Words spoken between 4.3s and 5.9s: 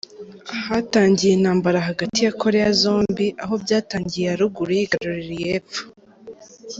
ruguru yigarurira iy’epfo.